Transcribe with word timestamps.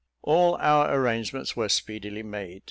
All 0.23 0.55
our 0.55 0.91
arrangements 0.95 1.55
were 1.55 1.69
speedily 1.69 2.23
made. 2.23 2.59